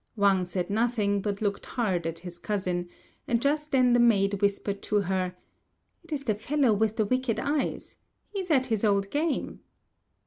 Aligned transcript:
Wang 0.15 0.45
said 0.45 0.71
nothing, 0.71 1.21
but 1.21 1.43
looked 1.43 1.67
hard 1.67 2.07
at 2.07 2.17
his 2.17 2.39
cousin; 2.39 2.89
and 3.27 3.39
just 3.39 3.71
then 3.71 3.93
the 3.93 3.99
maid 3.99 4.41
whispered 4.41 4.81
to 4.81 5.01
her, 5.01 5.35
"It 6.03 6.11
is 6.11 6.23
the 6.23 6.33
fellow 6.33 6.73
with 6.73 6.95
the 6.95 7.05
wicked 7.05 7.39
eyes! 7.39 7.97
He's 8.33 8.49
at 8.49 8.65
his 8.65 8.83
old 8.83 9.11
game." 9.11 9.59